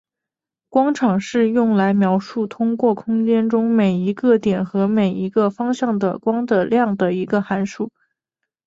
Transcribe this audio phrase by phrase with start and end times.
[0.67, 7.91] 光场是用来描述通过空间中每一个点和每一个方向的光的量的一个函数。